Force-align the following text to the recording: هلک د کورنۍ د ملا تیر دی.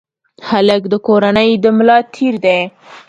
هلک 0.49 0.81
د 0.89 0.93
کورنۍ 1.07 1.49
د 1.63 1.65
ملا 1.77 1.97
تیر 2.13 2.35
دی. 2.45 2.59